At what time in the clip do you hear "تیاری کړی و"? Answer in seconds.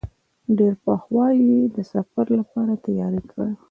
2.85-3.57